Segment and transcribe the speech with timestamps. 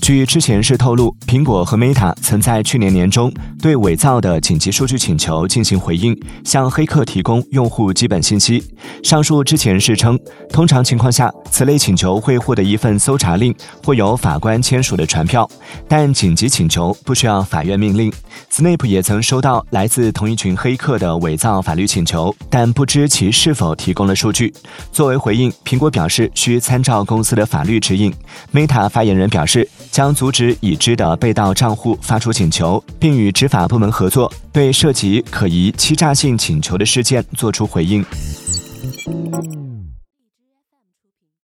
[0.00, 6.14] 据知情人士透露，苹果和 Meta 曾在去年年中对伪造的紧急数据请求进行回应，
[6.44, 8.62] 向黑客提供用户基本信息。
[9.02, 10.18] 上述知情人士称，
[10.50, 15.48] 通常情况下，此类请求会获得一份搜查令或由法官签署的传票，
[15.88, 18.12] 但紧急请求不需要法院命令。
[18.52, 24.52] Snape 也曾收到来自同一群黑客的伪造法律请求，但不知其是否提供了数据。
[24.92, 28.12] 作为回应，苹果表示需参照公司的法律指引。
[28.52, 29.66] Meta 发言人表示。
[29.90, 38.04] 将阻止已知的被盗账户发出请求，并与执法部门合作，对涉及可疑欺诈性请求的事件作出回应。